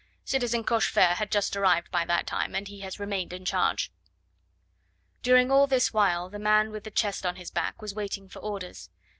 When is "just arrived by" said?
1.31-2.03